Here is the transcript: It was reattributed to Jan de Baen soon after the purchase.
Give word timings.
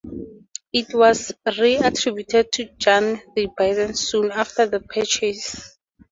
It 0.73 0.95
was 0.95 1.31
reattributed 1.45 2.51
to 2.53 2.65
Jan 2.77 3.21
de 3.35 3.45
Baen 3.55 3.93
soon 3.93 4.31
after 4.31 4.65
the 4.65 4.79
purchase. 4.79 5.77